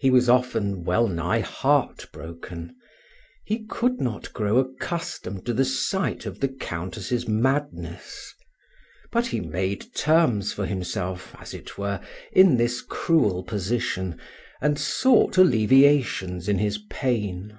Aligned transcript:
He 0.00 0.10
was 0.10 0.28
often 0.28 0.82
well 0.82 1.06
nigh 1.06 1.38
heartbroken; 1.38 2.74
he 3.44 3.64
could 3.66 4.00
not 4.00 4.32
grow 4.32 4.56
accustomed 4.58 5.46
to 5.46 5.54
the 5.54 5.64
sight 5.64 6.26
of 6.26 6.40
the 6.40 6.48
Countess' 6.48 7.28
madness; 7.28 8.34
but 9.12 9.26
he 9.28 9.38
made 9.40 9.94
terms 9.94 10.52
for 10.52 10.66
himself, 10.66 11.32
as 11.38 11.54
it 11.54 11.78
were, 11.78 12.00
in 12.32 12.56
this 12.56 12.82
cruel 12.82 13.44
position, 13.44 14.20
and 14.60 14.80
sought 14.80 15.38
alleviations 15.38 16.48
in 16.48 16.58
his 16.58 16.78
pain. 16.90 17.56